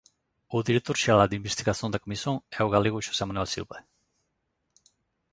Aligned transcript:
O 0.55 0.57
director 0.67 0.95
xeral 1.03 1.27
de 1.29 1.39
Investigación 1.41 1.89
da 1.91 2.03
Comisión 2.05 2.35
é 2.57 2.59
o 2.63 2.71
galego 2.75 3.03
Xosé 3.05 3.23
Manuel 3.25 3.49
Silva. 3.53 3.77